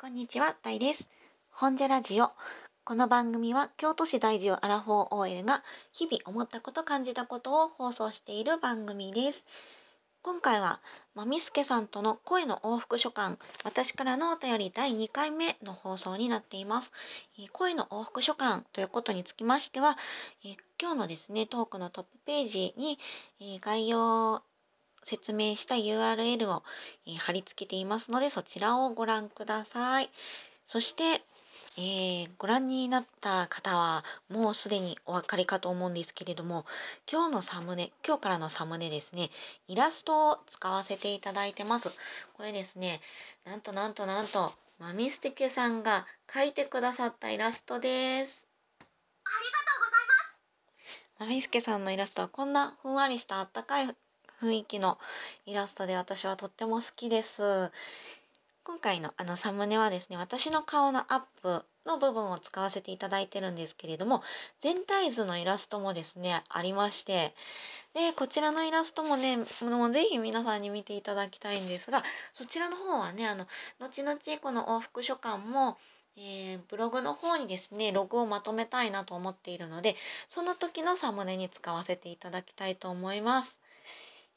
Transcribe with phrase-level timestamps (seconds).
[0.00, 1.08] こんにちは、タイです。
[1.50, 2.30] 本ジャラジオ。
[2.84, 9.44] この番組は京都市在住アラフォー OL が日々思ったこと感じたことを放送している番組です。
[10.22, 10.80] 今回は
[11.16, 16.92] まみすけさんとの声の往復書簡私からのお便り第2回目の放送になっています。
[17.36, 19.98] え声の往復書簡ということにつきましては、
[20.44, 23.00] え今日のですねトークのトップページに、
[23.40, 24.44] え概要
[25.08, 26.62] 説明した URL を、
[27.06, 30.10] えー貼り付けていますのでそちらをご覧ください。
[30.66, 31.22] そして、
[31.76, 36.66] えーご覧になった方はもうすでにお分かりかと思うんですけれども
[37.10, 39.30] 今日のサムネ今日からのサムネですね
[39.66, 41.90] イラストを使わせていただいてます。
[42.34, 43.00] これですね
[43.44, 48.46] なんとなんとなんとマミステケさんが描いてくださったイラストです。
[48.80, 51.20] ありがとうございます。
[51.20, 53.96] マミスケさんのイラストはこんなふんわりしたあったかい
[54.42, 54.98] 雰囲気の
[55.46, 57.72] イラストで私はとっても好きです。
[58.68, 64.22] 今回のあのサムネはですね私の顔のアップの部分を使わせていただいてるんですけれども
[64.60, 67.34] 全体図のイラストもですねありまして
[67.94, 69.44] でこちらのイラストもねも
[69.86, 73.46] うぜひ皆さんに見ていただきたいんですがそちらの方はねあの
[73.80, 75.78] 後々この往復書簡も
[76.18, 79.96] えーブログの方にですねログをまとめたいなと思っているので
[80.28, 83.57] その時のサムネに使わせていただきたいと思います。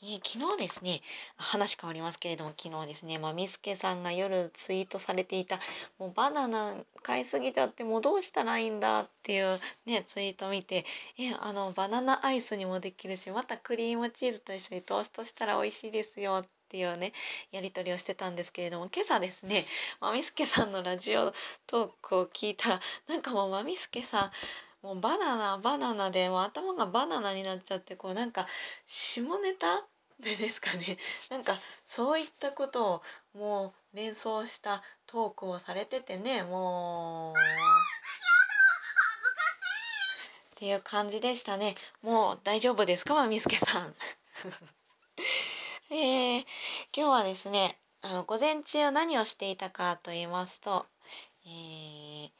[0.00, 1.00] えー昨日ですね
[1.36, 5.58] 話変わりますけれども昨日ですねまあみすけさんが夜ツイートされていた
[5.98, 10.84] 「もうバナナ買いすぎちゃってもうどうしたらいいんだ」っていうねツイート見て
[11.18, 17.12] えあのバナナアイスにもできるしまたクリームチーズと一緒にトーストしたら美味しいですよっていうね
[17.50, 19.64] やり取りをしてたんですけれども今朝ですね
[20.00, 21.32] まみすけさんのラジオ
[21.66, 24.30] トークを聞いたらなんかもうまみすけさん
[24.82, 28.46] もうバナナバナナでもう頭がバナナになっちゃってこうなんか
[28.86, 29.84] 下ネタ？
[30.20, 30.98] でですかね。
[31.30, 33.02] なんかそういったことを
[33.34, 36.42] もう連想したトークをされててね。
[36.42, 37.40] もう。
[40.56, 41.76] っていう感じでしたね。
[42.02, 43.14] もう大丈夫ですか？
[43.14, 43.94] まみすけさん。
[45.94, 46.40] えー、
[46.92, 50.86] 今日はですねあの午前中何をしていたかと言いますと、
[51.46, 52.30] えー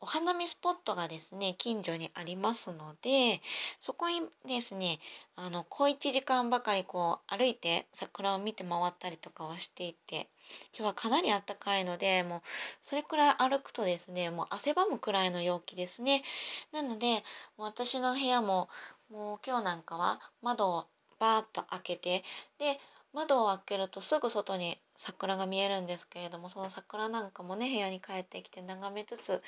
[0.00, 3.40] お花見スポットがですね近所にありますので
[3.80, 4.98] そこにですね
[5.36, 10.28] あの小1時間ばかりこう歩いて桜を見て回ったりとかをしていて
[10.76, 12.42] 今日はかなり暖かいのでもう
[12.82, 16.22] それくらい歩くとですねもう汗ばむくらいの陽気ですね。
[16.72, 17.24] なので
[17.56, 18.68] もう私の部屋も
[19.10, 20.84] もう今日なんかは窓を
[21.18, 22.24] バーッと開けて
[22.58, 22.78] で
[23.16, 29.42] 窓を開けるとすぐ外に桜が見えるんですけれどもその桜なんかもね部屋に帰ってきて眺めつつ、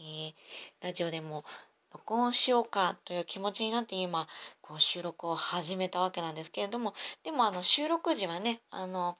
[0.00, 0.32] えー
[0.80, 1.44] ラジオでも
[1.92, 4.26] 録音しようかという気持ちになって今
[4.62, 9.18] こう収録を始めたわけなんですけれどもでもあの収録時はねあの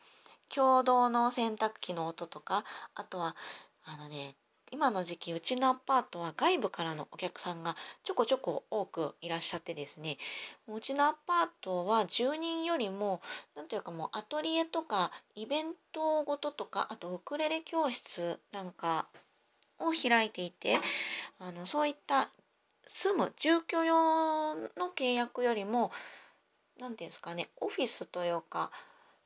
[0.48, 2.64] 共同の洗濯機の音とか
[2.94, 3.36] あとは
[3.84, 4.34] あのね
[4.72, 10.16] 今の時期うちのアパートは外部からのお客さんがちょこちょこ多くいらっしゃってですね。
[10.66, 13.21] うちのアパートは住人よりも
[13.55, 19.09] なんというかもうアトリエとかイベントごととかあとウクレレ教室なんか
[19.78, 20.81] を開いていて
[21.39, 22.31] あのそういった
[22.87, 25.93] 住む住居用の契約よりも
[26.81, 28.71] 何ていうんですかねオフィスというか、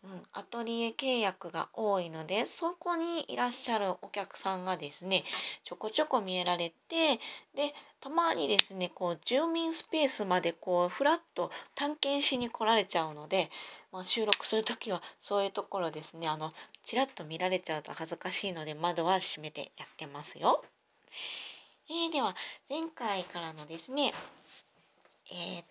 [0.05, 5.25] うん、アトリエ契約が多いのでそこにいらっしゃるお客さんがですね
[5.65, 7.17] ちょこちょこ見えられて
[7.55, 13.51] でたまにですねこう住民スペースまでこうふらっと探検しに来られちゃうので、
[13.91, 16.53] まあ、収録する時はそういうところですねあの
[16.84, 20.65] ちらっと見られちゃうと恥ずかしいので窓は閉めてやってますよ。
[21.89, 22.34] えーでは
[22.69, 24.13] 前回からのですね
[25.28, 25.65] えー、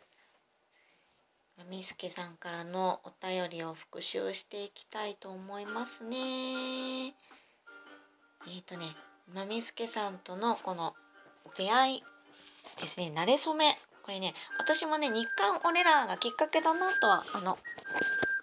[1.64, 7.16] みすけさんからのお便りを復習していきたいと思いますね。
[8.48, 8.86] えっ、とね
[9.34, 10.94] まみすけさんとのこの
[11.58, 12.04] 出会い
[12.82, 17.58] ですね慣れ初めこれね私もね日韓オレラーがきっかけだなとはあの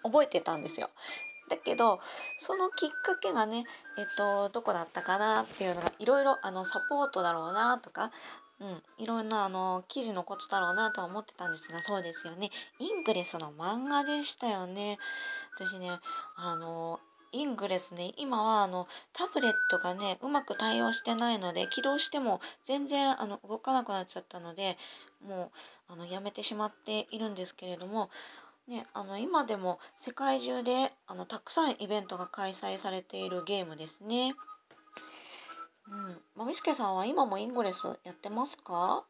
[0.03, 0.89] 覚えてたんですよ。
[1.49, 1.99] だけど
[2.37, 3.65] そのきっかけがね
[3.97, 8.11] えっとどこだったかなっていうのがいろいろあのサポートだろうなとか、
[8.63, 12.49] うん、いろんなあの記事のことだろうなとは思ってたんですがそうですよね
[12.79, 14.97] イングレスの漫画でしたよね。
[15.55, 15.89] 私ね
[16.37, 17.01] あの
[17.33, 24.77] イングレスね今はあのタブレットがねうまく対応してないので起動しても全然あの動かなくなっちゃったので
[25.27, 25.51] も
[25.89, 28.09] うあのやめてしまっているんですけれども
[28.67, 34.35] ね、あの今でも世界中であのたくさんイベントが開催されているゲームですね。
[35.93, 39.05] うん、まみすけさんは今もイングレスやってますか？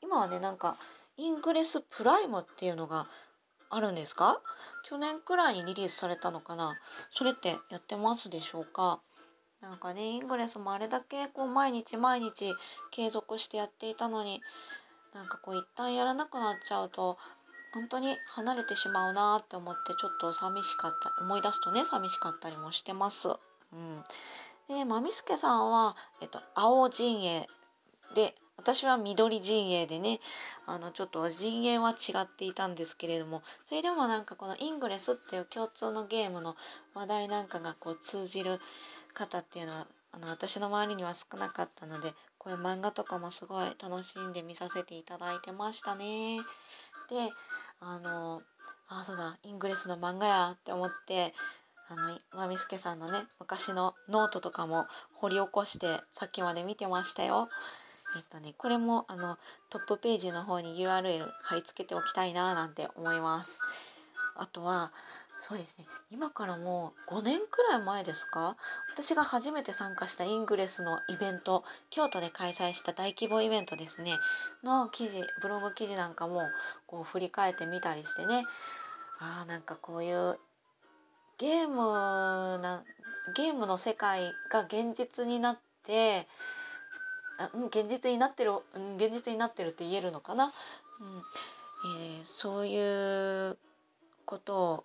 [0.00, 0.76] 今はねなんか
[1.16, 3.08] イングレスプライムっていうのが
[3.70, 4.40] あるんですか？
[4.84, 6.78] 去年くらいにリリースされたのかな？
[7.10, 9.00] それってやってますでしょうか？
[9.60, 12.54] なんかねイングレスもあれだけこう毎日毎日
[12.90, 14.40] 継続してやっていたのに
[15.14, 17.18] なんかこう一旦やらなくなっちゃうと
[17.74, 23.28] 本当に離れてしまうなって思ってちょっと寂しかった思い出すとね寂しかったりもしてます。
[23.28, 23.30] う
[23.76, 24.02] ん、
[24.72, 27.46] でまみすけさんは、えっと、青陣営
[28.14, 30.18] で私は緑陣営でね
[30.66, 36.56] あのちょっと陣営は違っていたんですけれどもそれでもなんかこのイングレスっていう共通のゲームの
[36.94, 38.60] 話題なんかがこう通じる
[39.12, 46.38] 方っていうのはあの私の周りには少なかったのでこういう漫画とかもすごい楽しんで見させていただいてましたね。
[47.10, 47.30] で
[47.80, 48.42] あの
[48.88, 51.34] あそうだイングレスの漫画やって思って
[51.92, 57.48] あのまみすけさんのね昔のノートとかも掘り起こしてさっきまで見てましたよ。
[58.16, 59.38] えっとねこれもあの
[59.70, 63.60] トップページの方に URL 貼り付けておきたいななんて思います。
[64.36, 64.92] あとは
[65.38, 68.56] そうですね今からもう5年くらい前ですか？
[68.92, 74.16] 私が初めて参加した Ingress のイベント京都で開催した大規模イベントですね
[74.62, 76.42] の記事ブログ記事なんかも
[76.86, 78.44] こう振り返ってみたりしてね
[79.18, 80.38] あーなんかこういう
[81.42, 82.84] ゲームな
[83.34, 86.28] ゲームの世界が現実になって
[87.36, 88.52] あ現実になってる、
[88.96, 90.50] 現実になってるって言えるのかな、うん
[92.18, 93.58] えー、そういう
[94.24, 94.84] ことを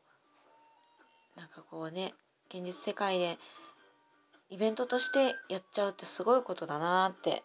[1.37, 2.15] なんかこうね
[2.49, 3.37] 現実世界で
[4.49, 7.43] イベントとしてやっちゃうってすごいことだなって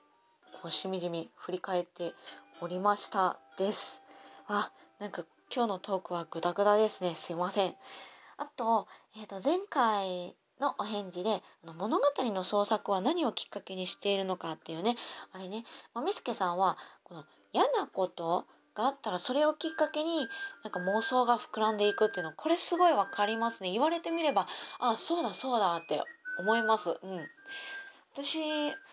[0.63, 2.15] こうしみじみ振り返って
[2.63, 4.03] おりましたです。
[4.49, 5.25] あなんか
[5.55, 7.15] 今日のトークはグダグダですね。
[7.15, 7.75] すいません。
[8.37, 8.87] あと,、
[9.17, 14.97] えー、と前回のお返事で物語の創作は何をきっかけにしているのかっていうね
[15.33, 15.65] あれね
[15.95, 20.27] まみすけさんはこの嫌なことがあったらそれをきっかけに
[20.63, 24.47] なんか妄想が膨らんでいくっていうのこれすごい分かりますね言われてみれば
[24.79, 26.03] あそうだそうだって
[26.39, 26.91] 思います。
[26.91, 27.27] うん
[28.15, 28.39] 私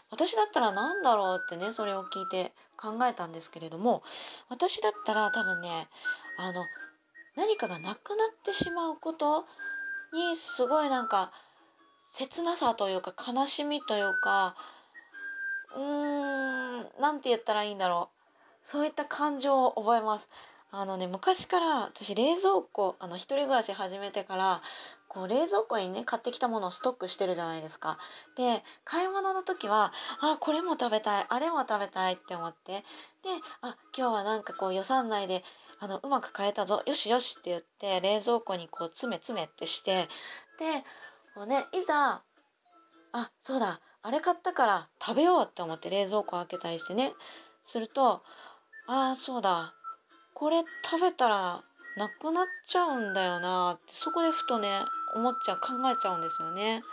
[0.09, 4.01] 私だったら何だろうってねそれを聞いて考えたんですけれども
[4.47, 5.89] 私だったら多分ね
[6.37, 6.63] あの
[7.35, 9.45] 何かがなくなってしまうこと
[10.13, 11.31] にすごいなんか
[12.13, 14.55] 切なさというか悲しみというか
[15.75, 18.19] うーん何て言ったらいいんだろう
[18.63, 20.29] そういった感情を覚えます。
[20.71, 24.61] あのね昔から私冷蔵庫あの一人暮らし始めてから
[25.09, 27.97] こう冷蔵庫にね買ってきたものをストックしてるじゃないですか。
[28.37, 29.91] で買い物の時は
[30.21, 32.83] あこれも食べたいあれも食べたいって思ってで
[33.61, 35.43] あ今日はなんかこう予算内で
[35.79, 40.07] あのうまく買えたぞよしよしって言って冷蔵庫にこう詰め詰めってして
[40.59, 40.83] で
[41.33, 42.21] こうねいざ
[43.11, 47.13] あそうだあれ買ったから食べようって思って冷蔵庫開けたりしてね
[47.63, 48.21] すると
[48.87, 49.73] ああそうだ
[50.35, 51.63] これ食べたら
[51.97, 54.69] なくなっちゃうんだよなってそこでふとね
[55.15, 56.83] 思っちゃう考えちゃうんですよね。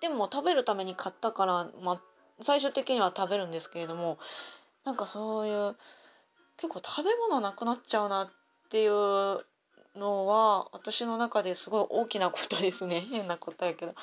[0.00, 2.00] でも食べるために買ったから、まあ、
[2.40, 4.18] 最終的には食べるんですけれども
[4.84, 5.76] なんかそういう
[6.56, 8.30] 結構食べ物なくなっちゃうなっ
[8.68, 8.90] ていう
[9.98, 13.94] のは私の中ですごい大きなことですね 変なことやけど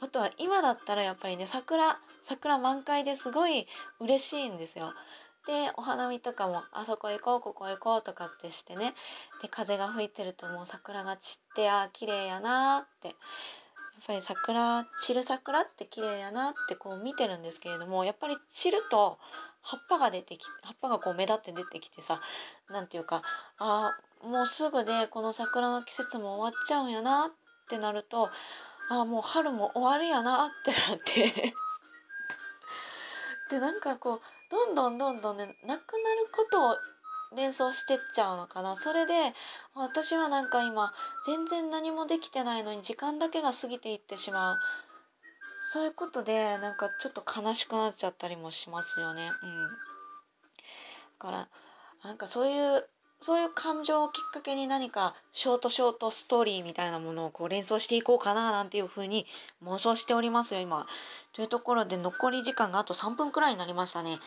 [0.00, 3.66] あとは今だったらやっぱりね桜桜満開ですごい
[4.00, 4.92] 嬉しいんですよ。
[5.46, 8.94] でお花見とかもあそこ行こうここ行こうとかってしてね。
[9.40, 13.08] で風が吹いてるともう桜が散ってあ綺麗やなって。
[13.08, 13.14] やっ
[14.06, 19.18] ぱり桜散る桜って綺麗やなってこう見てるんですけれどもやっぱり散ると
[19.62, 22.20] 葉っぱが出てき葉っぱがこう目立って出てきてさ
[22.68, 23.22] 何て言うか
[23.58, 27.30] あもうすぐでこの桜の季節も終わっちゃうんやなっ
[27.68, 28.28] てなると
[28.90, 31.54] あもう春も終わるやなってなって。
[33.50, 36.76] でなんかこうどんどんどんどんねなくなることを
[37.36, 38.76] 連想してっちゃうのかな。
[38.76, 39.14] それで
[39.74, 40.92] 私はなんか今
[41.26, 44.58] 全然何もできてないのに時間だけが過ぎていってしまう。
[45.60, 49.30] そういうことでなんかちょっと悲しくなっちゃったりもしますよね。
[49.42, 49.70] うん、だ
[51.18, 51.48] から
[52.04, 52.88] なんかそういう
[53.18, 59.26] そういう感情をきっかけに何かショートショートストーリーみたいなものをこう連想していこうかななんていうふうに
[59.64, 60.86] 妄想しておりますよ今。
[61.32, 64.18] というところで残り時間があと3分くらいになりましたね。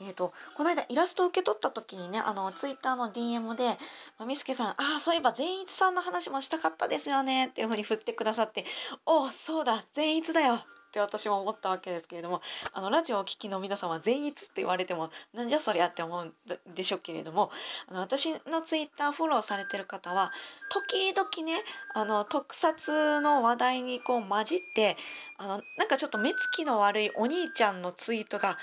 [0.00, 3.78] えーと、この間イラストを受け取った時にねあのツイッターの DM で
[4.18, 8.64] 「まみすけさんああそういえば善逸さんの話もしたかったですよね」っていうふうに振ってくださって
[9.06, 12.40] 「おおそうだ善逸だよ」って私も思ったわけですけれども
[12.72, 17.50] あのラジオを聴きの皆様善逸って言われてもなんじゃそりゃって思うんでしょうけれども
[17.88, 20.32] あの私のツイッターフォローされてる方は
[20.70, 21.62] 時々ね
[21.94, 24.96] あの特撮の話題にこう混じって
[25.38, 28.56] あのなんかちょっと目つきの悪いお兄ちゃんのツイートが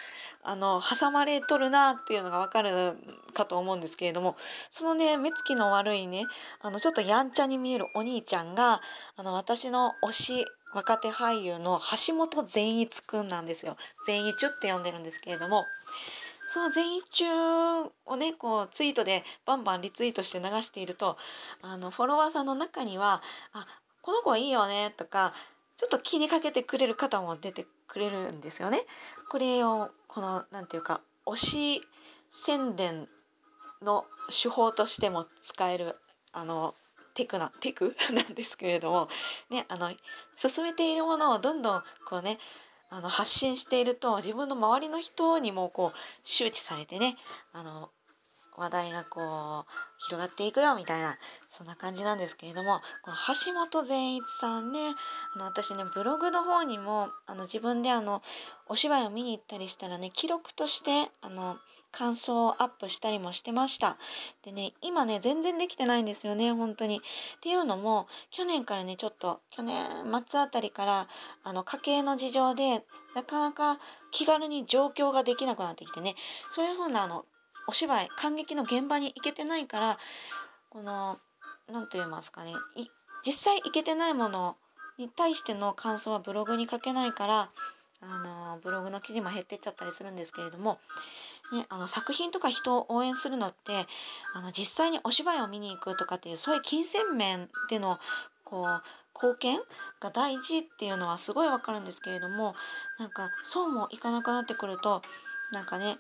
[0.44, 2.98] あの挟まれとるなっていうのがわかる
[3.34, 4.36] かと思うんですけれども
[4.70, 6.26] そのね目つきの悪いね
[6.62, 8.82] あのちょっとやんちゃに見えるお兄ちゃんが
[9.16, 13.78] あの私の推し若手俳優の橋本善一くんなんですよ。
[14.06, 15.66] 善一って呼んでるんですけれども
[16.48, 17.26] その善一
[18.06, 21.18] をねこうツイートでバンバンリツイートして流していると
[21.62, 23.22] あのフォロワーさんの中には
[23.54, 23.66] 「あ
[24.02, 25.34] この子いいよね」とか
[25.78, 28.86] ちょっと気にかけてくれる方も出てくれるんですよね。
[29.30, 31.82] これをこのなんていうか推し
[32.32, 33.10] 宣伝
[33.82, 35.98] の手法としても使える
[36.32, 36.76] あの
[37.14, 37.96] テクなテク？
[38.14, 39.10] なんですけれども、
[39.50, 39.94] ね、あの
[40.36, 42.40] 進めているものをどんどんこうね
[42.90, 47.18] あの発信していると自分の周りの人にもこう周知されてね
[47.52, 47.90] あの
[48.58, 51.18] 話題がこう広がっていくよみたいな
[51.50, 54.80] そんな感じなんですけれどもこの橋本善一さんね
[55.36, 58.22] あの私ねブログの方にもあの自分であの
[58.68, 61.58] お芝居を見に行ったりしたらね記録としてあの
[61.94, 63.98] 感想をアップしたりもしてました。
[64.44, 66.98] でね今ね全然できてないんですよね本当に。
[66.98, 67.00] っ
[67.40, 69.86] ていうのも去年からねちょっと去年
[70.28, 71.08] 末あたりから
[71.44, 72.84] あの家計の事情で
[73.16, 73.78] なかなか
[74.12, 76.16] 気軽に上京ができなくなってきてね
[76.50, 77.26] そういうふうなあの
[77.68, 79.98] お芝居感激の現場に行けてないから
[80.70, 81.18] この
[81.72, 82.88] 何と言いますかねい
[83.26, 84.58] 実際行けてないもの
[84.98, 87.50] に対しての感想はブログに書けないから
[88.02, 90.78] あのブログの記事も減ってっちゃったりするんですけれども、
[91.54, 93.72] ね、あの作品とか人を応援するのって
[94.36, 97.98] あの実際にお芝居を見に行くとかっていうそういう金銭面での
[98.44, 98.82] こう
[99.16, 99.60] 貢献
[100.02, 102.56] が大事っていうのはすごいわかるんですけれども
[103.00, 105.02] なんかそうもいかなくなってくると
[105.54, 105.98] なんかね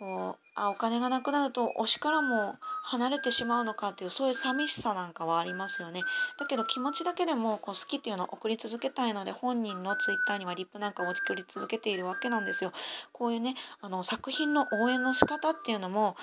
[0.00, 6.00] こうあお金がなくなると推しからも離れてしまうのかっていうそういう寂しさなんかはありますよね。
[6.38, 12.72] だけど気持ちだけでもこう好きっていうのを送り続けたいので本人のツイッターにはリップなんかを送り続けているわけなんですよ。
[13.12, 16.16] こういうねあの作品の応援の仕方っていうのも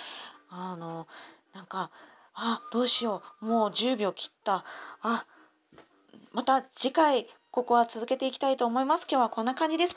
[0.50, 1.08] あの
[1.54, 1.92] なんか
[2.34, 3.46] あどうしよう。
[3.46, 4.66] もう10秒切った。
[5.04, 5.28] あ
[6.34, 9.08] また次回ここは続けていきたいと思います。
[9.10, 9.86] 今日はこんな感じです。